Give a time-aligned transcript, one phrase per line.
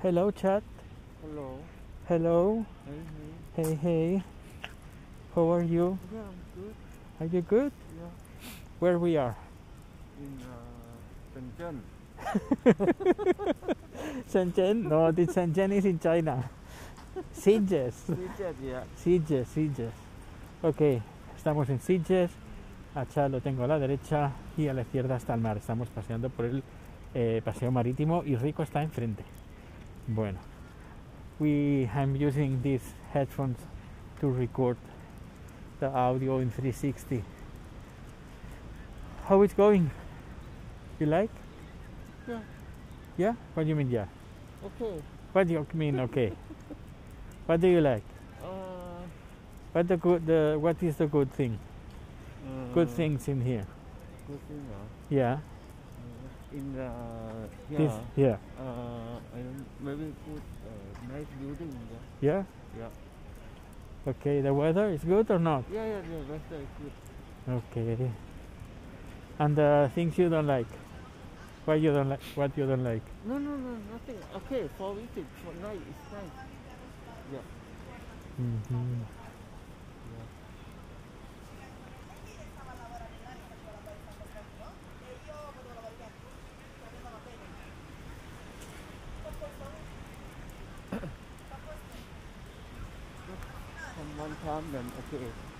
[0.00, 0.62] Hello, chat.
[1.22, 1.58] Hello.
[2.06, 2.64] Hello.
[2.86, 3.02] Hey,
[3.56, 3.64] hey.
[3.64, 4.22] Hey, hey.
[5.34, 5.98] How are you?
[6.14, 6.74] Yeah, I'm good.
[7.18, 7.72] Are you good?
[7.98, 8.06] Yeah.
[8.78, 9.34] Where we are?
[10.22, 11.80] In uh, Shenzhen.
[14.32, 14.88] Shenzhen?
[14.88, 16.48] No, this Shenzhen is in China.
[17.34, 17.94] Sitges.
[18.06, 18.84] Shenzhen, yeah.
[19.02, 19.92] Sitges, Sitges.
[20.62, 21.02] Ok,
[21.36, 22.30] estamos en Sitges.
[22.94, 25.56] A lo tengo a la derecha y a la izquierda está el mar.
[25.56, 26.62] Estamos paseando por el
[27.14, 29.24] eh, paseo marítimo y Rico está enfrente.
[30.08, 30.38] Bueno,
[31.38, 33.58] we I'm using these headphones
[34.20, 34.78] to record
[35.80, 37.22] the audio in 360.
[39.26, 39.90] How it's going?
[40.98, 41.30] You like?
[42.26, 42.40] Yeah.
[43.18, 43.34] Yeah?
[43.52, 44.06] What do you mean yeah?
[44.64, 45.02] Okay.
[45.32, 46.32] What do you mean okay?
[47.46, 48.04] what do you like?
[48.42, 49.04] Uh,
[49.72, 51.58] What the good the what is the good thing?
[52.72, 53.66] Good uh, things in here.
[54.26, 55.38] Good thing, uh, Yeah.
[56.52, 56.90] Uh, In the
[57.70, 57.78] yeah.
[57.78, 58.36] This yeah.
[58.58, 61.76] Uh, I don't, maybe good uh, nice building.
[62.20, 62.28] Yeah.
[62.30, 62.44] Yeah.
[62.78, 64.10] Yeah.
[64.10, 65.64] Okay, the weather is good or not?
[65.72, 66.22] Yeah, yeah, yeah.
[66.30, 66.92] That's very good.
[67.76, 68.10] Okay.
[69.38, 70.66] And the things you don't like.
[71.66, 73.02] What you don't like what you don't like.
[73.26, 74.16] No, no, no, nothing.
[74.36, 76.46] Okay, for visit, for night, it's nice.
[77.32, 77.44] Yeah.
[78.40, 79.00] Mhm.
[79.00, 79.17] Yeah.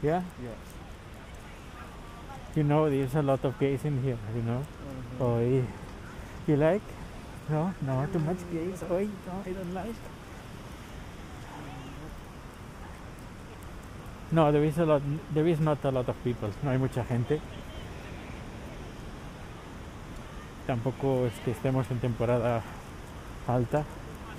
[0.03, 0.23] Yeah?
[0.43, 0.51] Yeah.
[2.55, 4.65] You know there's a lot of gays in here, you know?
[5.19, 5.25] Mhm.
[5.25, 5.65] Oi.
[6.47, 6.83] You like?
[7.49, 8.83] No, no, too much gays.
[8.91, 9.95] Oi, no, I don't like.
[14.31, 17.03] No, there is a lot there is not a lot of people, no hay mucha
[17.05, 17.41] gente.
[20.67, 22.63] Tampoco es que estemos en temporada
[23.47, 23.85] alta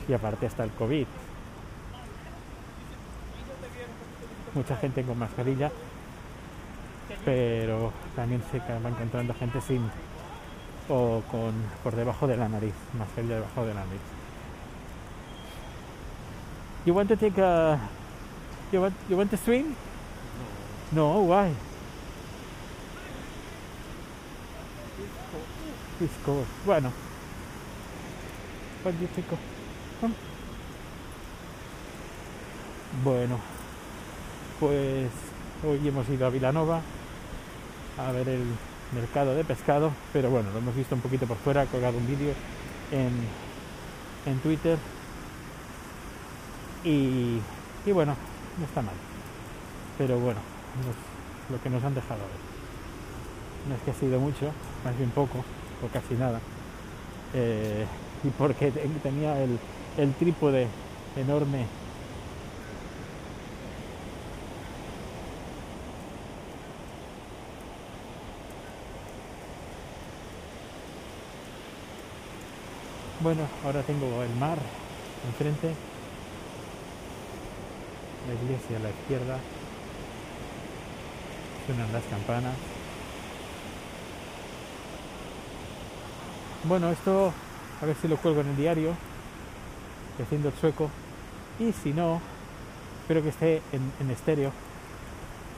[0.08, 1.08] y aparte está el COVID.
[4.53, 5.72] Mucha gente con mascarilla,
[7.24, 9.90] pero también se va encontrando gente sin
[10.90, 11.53] o con
[11.84, 14.01] por debajo de la nariz, mascarilla debajo de la nariz.
[16.85, 17.78] You want to take a
[18.72, 19.75] you want you want to swim?
[20.91, 21.53] No, why?
[26.01, 26.45] It's cold.
[26.66, 26.91] Bueno.
[28.84, 29.38] What do you?
[33.03, 33.40] Bueno,
[34.59, 35.09] pues
[35.68, 36.81] hoy hemos ido a Vilanova
[37.97, 38.44] a ver el
[38.94, 42.08] mercado de pescado, pero bueno, lo hemos visto un poquito por fuera, he colgado un
[42.08, 42.34] vídeo
[42.92, 43.12] en,
[44.31, 44.78] en Twitter
[46.84, 47.40] y,
[47.86, 48.16] y bueno,
[48.58, 48.96] no está mal.
[49.98, 50.40] Pero bueno,
[51.50, 52.50] lo que nos han dejado ver.
[53.69, 54.52] No es que ha sido mucho,
[54.86, 55.40] más bien poco,
[55.84, 56.40] o casi nada.
[57.34, 57.86] Eh,
[58.24, 59.59] y porque te- tenía el,
[59.98, 60.68] el trípode
[61.18, 61.66] enorme.
[73.22, 74.57] Bueno, ahora tengo el mar
[75.28, 75.74] enfrente,
[78.28, 79.38] la iglesia a la izquierda,
[81.66, 82.56] suenan las campanas.
[86.63, 87.34] Bueno, esto
[87.81, 88.94] a ver si lo cuelgo en el diario,
[90.24, 90.90] haciendo el sueco,
[91.59, 92.22] y si no,
[93.01, 94.53] espero que esté en, estéreo,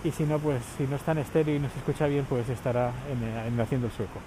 [0.04, 2.50] y si no, pues si no está en estéreo y no se escucha bien, pues
[2.50, 4.20] estará en, en haciendo el sueco.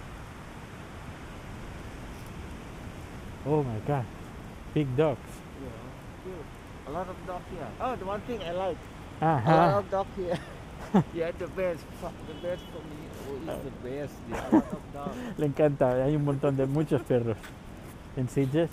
[3.46, 4.04] Oh my god,
[4.72, 5.18] big dogs.
[5.60, 6.88] Yeah.
[6.88, 7.66] A lot of dog here.
[7.80, 8.76] Oh, the one thing I like.
[9.20, 9.78] A lot Ajá.
[9.78, 10.38] of dog here.
[11.14, 11.84] yeah, the best.
[12.28, 12.98] The best for me.
[13.28, 14.14] Oh, it's the best.
[14.30, 15.12] Yeah, a lot of dog.
[15.38, 17.36] Le encanta, hay un montón de muchos perros
[18.16, 18.70] en Sitges.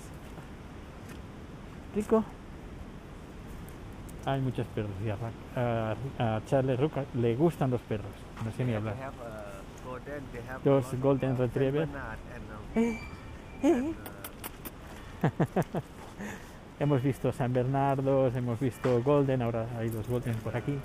[1.96, 2.24] Rico.
[4.26, 5.18] Hay muchos perros y a,
[5.56, 5.96] a-
[6.36, 8.12] a Charles Ruca le gustan los perros.
[8.46, 8.96] No sé ni hablar.
[8.96, 10.24] have a golden.
[10.64, 11.86] Lot of, golden uh, Saint retriever.
[11.88, 13.00] Bernard and, um,
[13.64, 14.00] and, uh,
[16.80, 20.78] Hemos visto San Bernardos, hemos visto Golden, ahora hay dos Golden por aquí.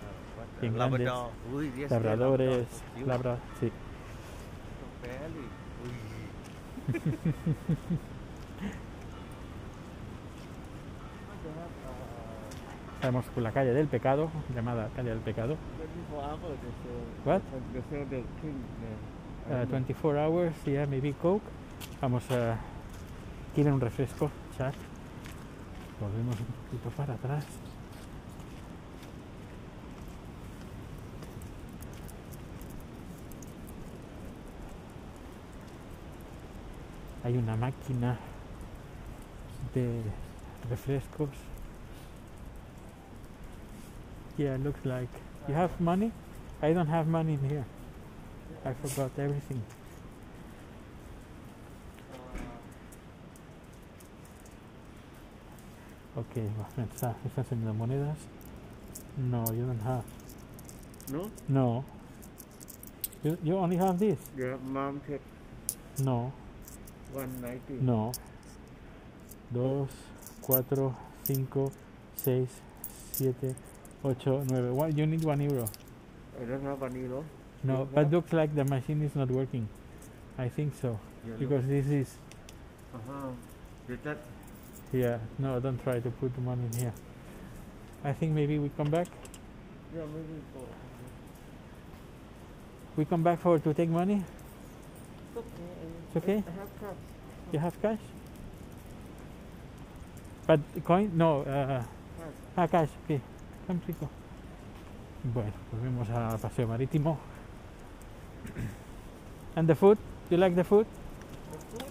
[0.60, 1.10] bien grandes,
[1.90, 2.66] Labradores,
[3.06, 3.70] labra, sí.
[12.96, 15.56] Estamos por la calle del pecado, llamada calle del pecado.
[16.10, 17.24] 24 hours they sell.
[17.24, 17.42] What?
[17.72, 18.98] They sell the king there.
[19.48, 19.86] I Uh, don't know.
[19.86, 21.44] 24 hours, yeah, maybe Coke.
[22.00, 22.56] Vamos a...
[23.56, 24.74] ¿Quieren un refresco, chat?
[25.98, 27.42] Volvemos un poquito para atrás.
[37.24, 38.18] Hay una máquina
[39.72, 40.02] de
[40.68, 41.30] refrescos.
[44.36, 45.08] Yeah, looks like.
[45.48, 46.12] You have money?
[46.60, 47.64] I don't have money in here.
[48.66, 49.62] I forgot everything.
[56.16, 58.16] Ok, va, está, está enseñando monedas.
[59.18, 60.04] No, you don't have.
[61.12, 61.30] No?
[61.48, 61.84] No.
[63.22, 64.18] You, you only have this?
[64.36, 65.20] Yeah, mom take
[66.02, 66.32] No,
[67.12, 67.82] 190.
[67.82, 68.12] no.
[69.50, 69.88] Dos,
[70.40, 71.70] cuatro, cinco,
[72.16, 72.48] seis,
[73.12, 73.54] siete,
[74.02, 74.70] ocho, nueve.
[74.72, 75.66] Why you need one euro?
[76.40, 77.24] I don't have one euro.
[77.62, 78.12] No, You but have?
[78.12, 79.68] looks like the machine is not working.
[80.38, 82.18] I think so Yeah, because this is
[82.94, 83.30] Uh-huh.
[83.88, 84.18] Did that?
[84.92, 85.18] Yeah.
[85.38, 86.92] No, don't try to put the money in here.
[88.04, 89.08] I think maybe we come back.
[89.94, 90.42] Yeah, maybe.
[92.96, 94.24] We come back for to take money.
[95.34, 95.46] It's okay.
[96.08, 96.44] It's okay?
[96.46, 96.96] I have cash.
[97.52, 97.98] You have cash?
[100.46, 101.10] But coin?
[101.14, 101.42] No.
[101.42, 101.86] Uh, Cash.
[102.56, 102.88] ah, cash.
[103.04, 103.20] Okay.
[103.66, 104.08] Come, chico.
[105.24, 107.18] Bueno, volvemos al paseo marítimo.
[109.56, 109.98] And the food?
[110.30, 110.86] You like the food?
[111.52, 111.90] The food?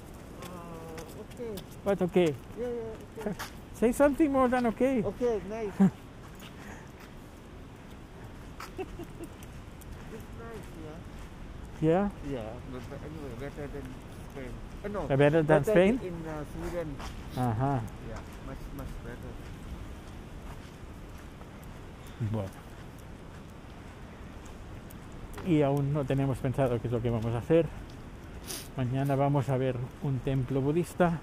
[1.35, 1.61] Okay.
[1.83, 2.01] What?
[2.01, 2.35] Okay.
[2.59, 3.35] Yeah, yeah, okay.
[3.73, 5.03] Say something more than okay.
[5.03, 5.67] okay, nice.
[8.79, 8.87] it's
[10.39, 11.81] nice, yeah.
[11.81, 12.09] Yeah.
[12.31, 13.83] Yeah, but, but anyway, better than
[14.31, 14.51] Spain.
[14.85, 15.99] Uh, no, Better than better Spain?
[16.03, 16.95] In uh, Sweden.
[17.35, 17.81] Ajá.
[18.07, 19.33] Yeah, much, much better.
[22.31, 22.49] Bueno.
[25.45, 27.67] Y aún no tenemos pensado qué es lo que vamos a hacer.
[28.77, 31.21] Mañana vamos a ver un templo budista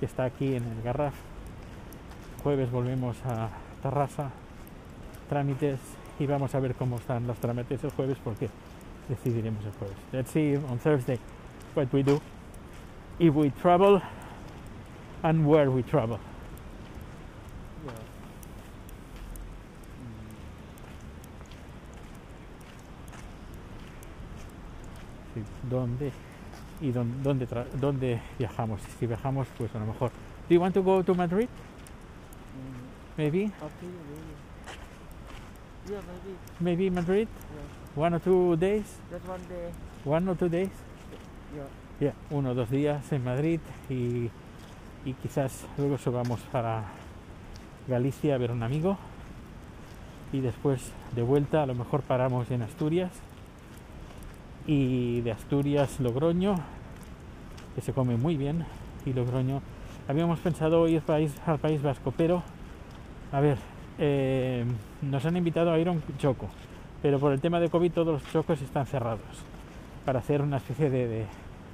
[0.00, 1.12] que está aquí en el Garraf.
[2.42, 3.50] Jueves volvemos a
[3.82, 4.30] Tarrasa,
[5.28, 5.78] trámites
[6.18, 8.48] y vamos a ver cómo están los trámites el jueves porque
[9.10, 9.96] decidiremos el jueves.
[10.10, 11.18] Let's see on Thursday
[11.74, 12.18] what we do,
[13.18, 14.00] if we travel
[15.22, 16.18] and where we travel.
[17.84, 17.92] Yeah.
[25.34, 26.10] Sí, ¿Dónde?
[26.80, 27.46] ¿Y dónde,
[27.80, 28.80] dónde, viajamos?
[28.98, 30.10] Si viajamos, pues a lo mejor.
[30.48, 31.48] Do you want to go to Madrid?
[31.48, 33.38] Mm, Maybe?
[33.38, 33.52] maybe.
[35.88, 36.36] Yeah, maybe.
[36.60, 37.28] Maybe Madrid?
[37.28, 38.02] Yeah.
[38.02, 38.84] One or two days?
[39.10, 39.70] Just one day.
[40.04, 40.70] One or two days?
[41.54, 41.66] Yeah.
[42.00, 44.28] Yeah, uno o dos días en Madrid y,
[45.04, 46.84] y quizás luego subamos para
[47.86, 48.98] Galicia a ver un amigo
[50.32, 53.12] y después de vuelta a lo mejor paramos en Asturias
[54.66, 56.54] y de Asturias Logroño
[57.74, 58.64] que se come muy bien
[59.04, 59.60] y Logroño
[60.08, 61.02] habíamos pensado ir
[61.46, 62.42] al País Vasco pero
[63.32, 63.58] a ver
[63.98, 64.64] eh,
[65.02, 66.48] nos han invitado a ir a un choco
[67.02, 69.20] pero por el tema de COVID todos los chocos están cerrados
[70.04, 71.26] para hacer una especie de- de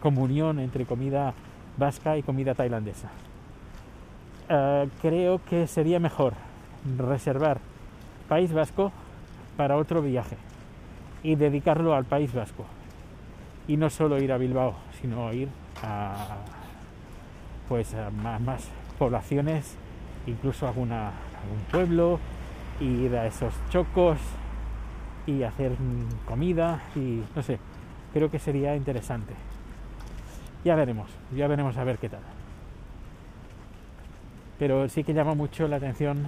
[0.02, 1.34] comunión entre comida
[1.76, 3.10] vasca y comida tailandesa.
[4.48, 6.32] Eh, creo que sería mejor
[6.98, 7.58] reservar
[8.28, 8.90] País Vasco
[9.56, 10.36] para otro viaje
[11.22, 12.64] y dedicarlo al País Vasco.
[13.70, 15.48] Y no solo ir a Bilbao, sino ir
[15.84, 16.38] a
[17.68, 18.68] pues a más,
[18.98, 19.76] poblaciones,
[20.26, 22.18] incluso alguna, algún pueblo,
[22.80, 24.18] ir a esos chocos
[25.24, 25.70] y hacer
[26.26, 27.60] comida y no sé,
[28.12, 29.34] creo que sería interesante.
[30.64, 32.22] Ya veremos, ya veremos a ver qué tal.
[34.58, 36.26] Pero sí que llama mucho la atención,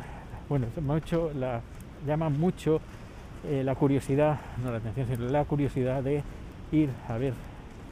[0.48, 1.60] bueno, mucho la,
[2.06, 2.80] llama mucho
[3.44, 6.22] eh, la curiosidad, no la atención, sino la curiosidad de
[6.72, 7.34] ir a ver,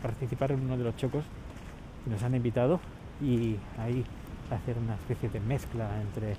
[0.02, 1.25] participar en uno de los chocos
[2.04, 2.80] que nos han invitado
[3.20, 4.04] y ahí
[4.50, 6.37] hacer una especie de mezcla entre,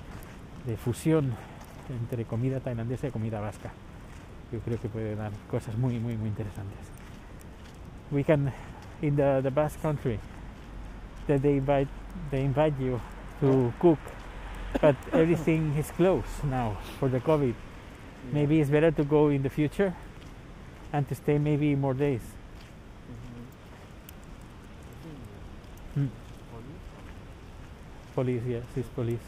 [0.66, 1.32] de fusión
[1.88, 3.70] entre comida tailandesa y comida vasca.
[4.52, 6.78] Yo creo que puede dar cosas muy, muy, muy interesantes.
[8.10, 8.52] We can
[9.00, 10.18] in the, the Basque country
[11.26, 11.88] that they invite
[12.30, 13.00] they invite you
[13.40, 13.98] to cook
[14.80, 17.54] but everything is closed now for the COVID.
[18.32, 19.94] Maybe it's better to go in the future
[20.92, 22.20] and to stay maybe more days.
[25.96, 26.08] Mm.
[28.14, 29.20] Police, yes, it's police.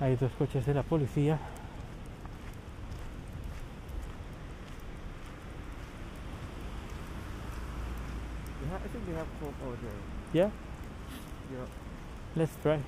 [0.00, 1.38] Hay dos coches de la policía.
[8.62, 10.00] Yeah, I think they have over there.
[10.32, 10.50] Yeah,
[11.52, 11.66] Yeah.
[12.36, 12.80] let's try.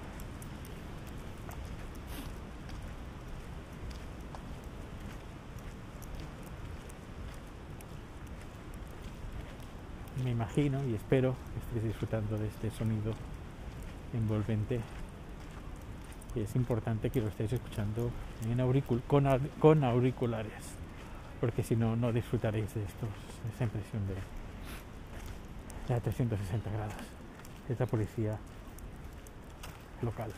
[10.25, 13.15] Me imagino y espero que estéis disfrutando de este sonido
[14.13, 14.81] envolvente.
[16.35, 18.11] Es importante que lo estéis escuchando
[19.07, 20.53] con, au- con auriculares,
[21.41, 23.09] porque si no, no disfrutaréis de estos,
[23.55, 24.15] esa impresión de,
[25.95, 26.95] a 360 grados.
[27.69, 28.39] Es la policía
[30.03, 30.31] local.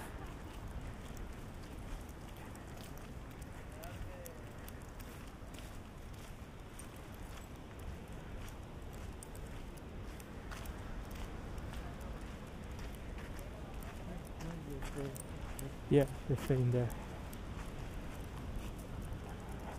[15.92, 16.88] Yeah, they're staying there.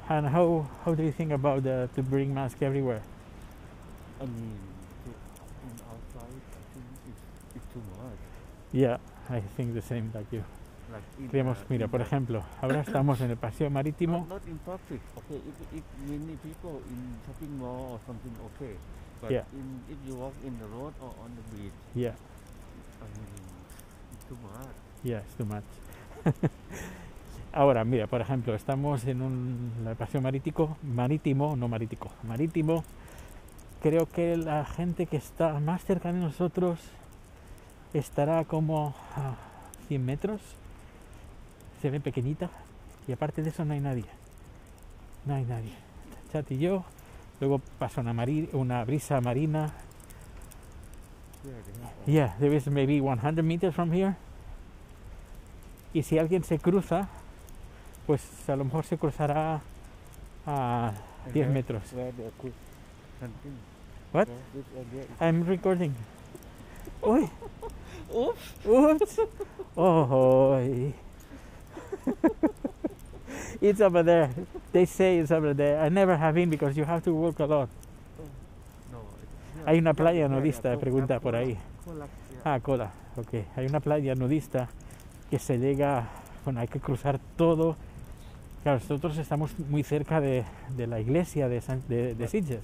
[0.09, 3.01] And how how do you think about the to bring mask everywhere?
[4.21, 4.53] I mean,
[5.05, 7.23] to, in outside, I think it's,
[7.57, 8.21] it's too much.
[8.71, 8.97] Yeah,
[9.29, 10.43] I think the same like you.
[10.93, 14.19] Like in Queríamos, the- mira, por ejemplo, ahora estamos en el paseo marítimo.
[14.19, 15.01] Not, not in public.
[15.17, 18.75] Okay, if, if many people in shopping mall or something, okay.
[19.19, 19.45] But Yeah.
[19.53, 22.13] in, if you walk in the road or on the beach, Yeah,
[23.01, 23.33] I mean,
[24.13, 24.75] it's too much.
[25.01, 25.63] yeah, it's too much.
[27.53, 32.83] Ahora, mira, por ejemplo, estamos en un el paseo marítimo, marítimo, no marítimo, marítimo.
[33.81, 36.79] Creo que la gente que está más cerca de nosotros
[37.93, 39.35] estará como a
[39.87, 40.41] 100 metros.
[41.81, 42.49] Se ve pequeñita
[43.07, 44.05] y aparte de eso no hay nadie.
[45.25, 45.73] No hay nadie.
[46.31, 46.85] Chat y yo.
[47.39, 49.71] Luego pasa una, mari- una brisa marina.
[52.05, 54.15] Yeah, Yeah, there is maybe 100 meters from here.
[55.93, 57.07] Y si alguien se cruza,
[58.07, 59.61] pues a lo mejor se cruzará
[60.45, 60.87] a
[61.25, 61.83] and 10 where- metros.
[64.11, 64.27] What?
[65.21, 65.93] I'm recording.
[67.01, 67.29] Uy,
[68.13, 68.65] Oops.
[68.65, 69.19] oops.
[69.75, 70.59] Oh,
[73.61, 74.29] it's over there.
[74.71, 75.79] They say it's over there.
[75.79, 77.69] I never have been because you have to walk a lot.
[78.91, 81.57] No, it's- Hay una playa nudista, pregunta por ahí.
[82.43, 82.91] Ah, cola.
[83.15, 83.45] Ok.
[83.55, 84.67] Hay una playa nudista
[85.33, 86.09] que se llega,
[86.45, 87.75] bueno, hay que cruzar todo.
[88.61, 90.45] Claro, nosotros estamos muy cerca de,
[90.77, 92.61] de la iglesia de, San- de, de Sitges.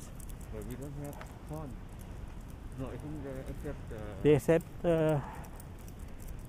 [0.54, 1.16] But we don't have
[1.50, 1.68] fun.
[2.78, 5.20] No, accept uh, They accept uh,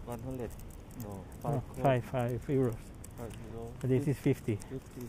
[0.05, 0.50] 100.
[1.03, 2.75] No, five, five, five euros.
[3.17, 4.61] five euro, But This is 50.
[4.69, 5.09] 50.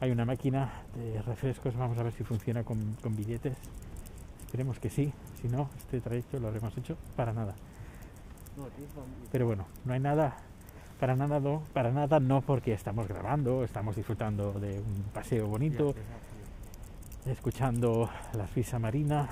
[0.00, 3.56] Hay una máquina de refrescos, vamos a ver si funciona con, con billetes.
[4.46, 7.54] Esperemos que sí, si no, este trayecto lo habremos hecho para nada.
[7.54, 8.41] No, this one is
[9.30, 10.36] Pero bueno, no hay nada,
[11.00, 15.94] para nada no, para nada no porque estamos grabando, estamos disfrutando de un paseo bonito,
[17.26, 19.28] escuchando la frisa marina.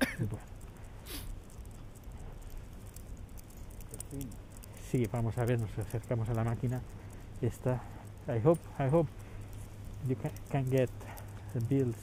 [4.90, 6.80] Sí, vamos a ver, nos acercamos a la máquina.
[7.40, 7.80] Esta,
[8.26, 9.08] I hope, I hope
[10.08, 10.90] you can, can get
[11.54, 11.94] the bills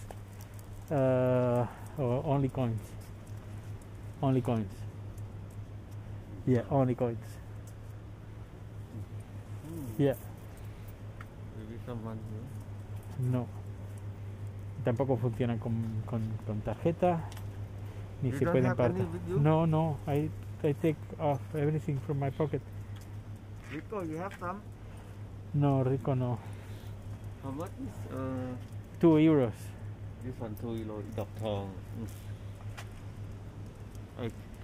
[0.89, 1.65] uh,
[1.97, 2.96] or only coins.
[4.21, 4.71] Only coins.
[6.45, 7.17] Yeah, only coins.
[9.97, 10.13] Yeah,
[11.57, 12.17] Maybe someone
[13.19, 13.47] no.
[14.85, 15.73] Tampoco funcionan con,
[16.05, 17.19] con, con tarjeta,
[18.21, 19.11] ni You se pueden have any partir.
[19.11, 19.39] with you?
[19.39, 20.29] No, no, I,
[20.63, 22.61] I take off everything from my pocket.
[23.73, 24.61] Rico, you have some?
[25.53, 26.37] No, Rico, no.
[27.43, 28.55] How much is uh,
[29.01, 29.53] Two euros.
[30.23, 30.55] this one?
[30.61, 31.69] Two euro, dog tong.
[31.99, 32.05] Mm.
[32.05, 32.36] I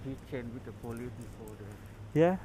[0.04, 2.18] he came with the police before the.
[2.18, 2.36] Yeah,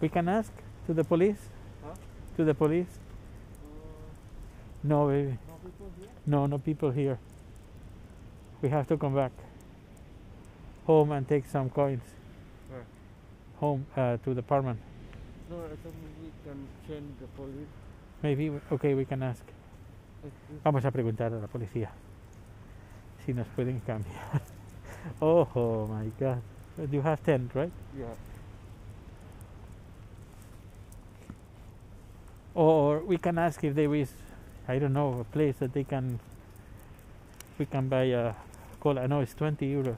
[0.00, 0.52] we can ask
[0.86, 1.48] to the police.
[1.82, 1.94] Huh?
[2.36, 2.98] To the police.
[4.82, 5.38] No, baby.
[5.48, 6.08] No people here?
[6.26, 7.18] No, no people here.
[8.60, 9.32] We have to come back
[10.86, 12.02] home and take some coins.
[12.68, 12.84] Where?
[13.60, 14.78] Home uh, to the apartment.
[15.48, 17.68] No, I think we can change the police.
[18.22, 18.52] Maybe.
[18.72, 19.42] Okay, we can ask.
[20.62, 21.90] Vamos a preguntar a la policía
[23.24, 24.42] si nos pueden cambiar.
[25.20, 26.42] Oh, oh my God.
[26.90, 27.70] You have 10, right?
[27.96, 28.06] Yeah.
[32.54, 34.12] Or we can ask if there is,
[34.68, 36.20] I don't know, a place that they can,
[37.58, 38.34] we can buy a
[38.80, 39.06] cola.
[39.08, 39.96] know it's 20 euros.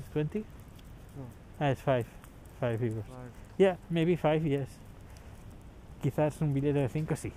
[0.00, 0.38] It's 20?
[0.38, 1.24] No.
[1.60, 2.06] Ah, it's 5.
[2.60, 3.04] 5 euros.
[3.04, 3.30] Five.
[3.58, 4.68] Yeah, maybe 5, yes.
[6.02, 7.32] Quizás un billete de 5, sí.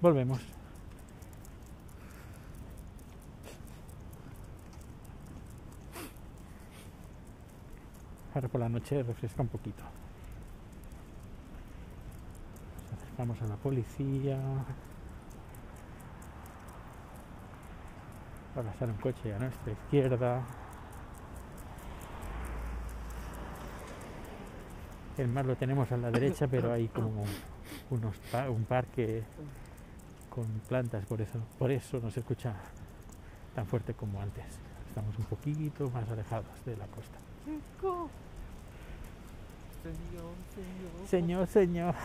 [0.00, 0.57] Volvemos.
[8.38, 9.82] Ahora por la noche refresca un poquito.
[12.84, 14.38] Nos acercamos a la policía.
[18.56, 20.42] Va a pasar un coche a nuestra izquierda.
[25.16, 27.24] El mar lo tenemos a la derecha, pero hay como
[27.90, 28.14] unos
[28.50, 29.24] un parque
[30.30, 32.54] con plantas, por eso, por eso no se escucha
[33.56, 34.44] tan fuerte como antes.
[34.90, 37.18] Estamos un poquito más alejados de la costa.
[41.08, 41.94] Señor, señor.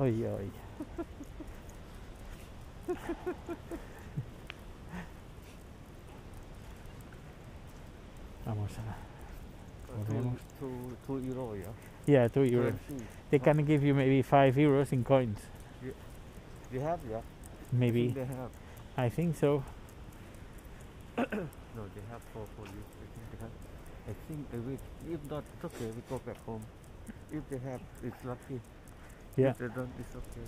[0.00, 0.40] Señor.
[8.46, 9.96] Vamos a.
[9.96, 10.38] Volvemos.
[10.58, 11.64] two, two, two euro, yeah.
[12.06, 12.74] Yeah, two euros.
[13.30, 15.38] They can give you maybe five euros in coins.
[16.72, 17.20] You have, yeah.
[17.72, 18.08] Maybe.
[18.08, 18.50] They have.
[18.96, 19.62] I think so.
[21.76, 22.82] No, they have for for you.
[24.08, 24.66] I think they have.
[24.68, 25.14] I think they will.
[25.14, 25.86] If not, it's okay.
[25.86, 26.62] We go back home.
[27.32, 28.60] If they have, it's lucky.
[29.36, 29.50] Yeah.
[29.50, 30.46] If they don't, it's okay.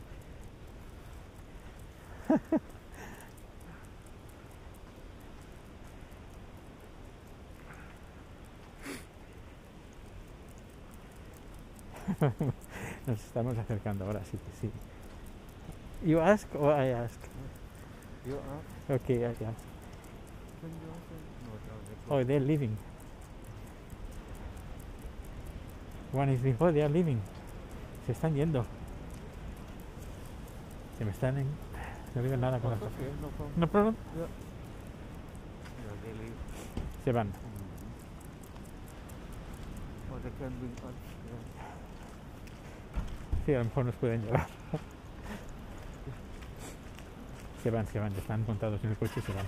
[13.07, 14.71] Nos estamos acercando ahora, sí sí.
[16.05, 17.19] You ask or I ask?
[18.27, 18.97] You are?
[18.97, 19.41] Okay, I ask.
[20.61, 21.15] Can you also?
[21.45, 22.77] No, no, they Oh, they're leaving.
[26.17, 26.41] One is.
[26.59, 27.21] Oh, they are leaving.
[28.07, 28.65] Se están yendo.
[30.97, 31.47] Se me están en...
[32.15, 32.89] No digo nada con la okay,
[33.57, 33.95] no problem.
[37.05, 37.27] Se van.
[37.29, 37.31] Mm.
[43.45, 44.47] Sí, a lo mejor nos pueden llevar.
[47.63, 48.13] Se van, se van.
[48.15, 49.45] Están montados en el coche y se van.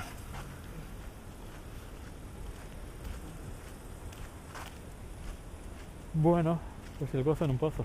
[6.20, 6.58] Bueno,
[6.98, 7.84] pues el gozo en un pozo.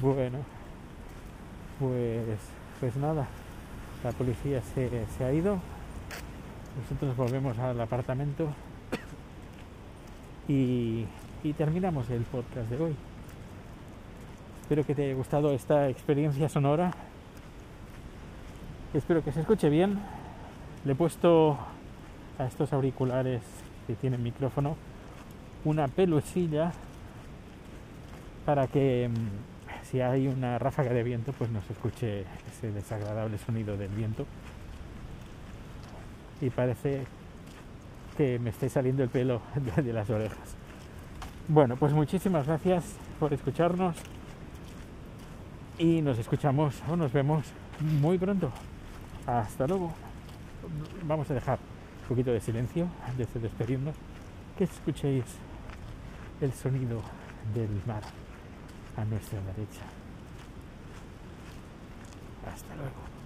[0.00, 0.38] Bueno,
[1.80, 2.38] pues,
[2.78, 3.26] pues nada,
[4.04, 5.58] la policía se, se ha ido,
[6.80, 8.48] nosotros volvemos al apartamento
[10.46, 11.06] y,
[11.42, 12.96] y terminamos el podcast de hoy.
[14.66, 16.90] Espero que te haya gustado esta experiencia sonora.
[18.92, 20.00] Espero que se escuche bien.
[20.84, 21.56] Le he puesto
[22.36, 23.42] a estos auriculares
[23.86, 24.74] que tienen micrófono
[25.64, 26.72] una pelusilla
[28.44, 33.38] para que mm, si hay una ráfaga de viento pues no se escuche ese desagradable
[33.38, 34.26] sonido del viento
[36.40, 37.04] y parece
[38.16, 40.56] que me esté saliendo el pelo de, de las orejas
[41.46, 43.94] bueno pues muchísimas gracias por escucharnos
[45.78, 47.44] y nos escuchamos o nos vemos
[47.80, 48.50] muy pronto
[49.26, 49.92] hasta luego
[51.04, 51.58] vamos a dejar
[52.02, 53.94] un poquito de silencio antes de despedirnos
[54.56, 55.24] que escuchéis
[56.40, 57.02] el sonido
[57.54, 58.02] del mar
[58.96, 59.82] a nuestra derecha.
[62.46, 63.16] Hasta luego.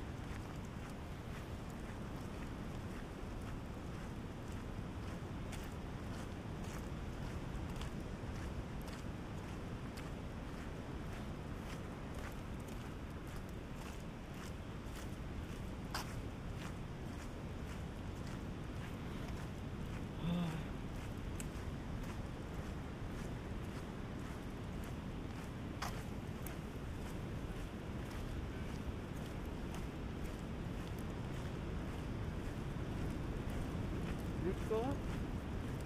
[34.42, 34.76] Let's go.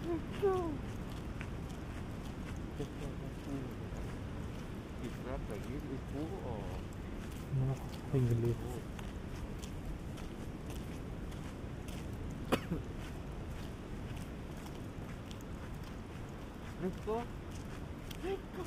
[0.07, 0.71] Let's go.
[2.79, 3.09] Let's go.
[3.21, 3.65] That's cool.
[5.05, 5.83] It's not like this.
[5.95, 6.61] It's cool or
[7.57, 7.75] No,
[8.19, 8.55] inglés.
[8.61, 8.81] cool.
[16.83, 17.23] Let's go.
[18.25, 18.65] Let's go.